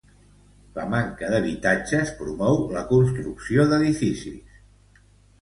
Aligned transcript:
La 0.77 0.85
manca 0.93 1.29
d'habitatges 1.33 2.13
promou 2.23 2.57
la 2.77 2.83
construcció 2.93 3.69
d'edificis. 3.75 4.59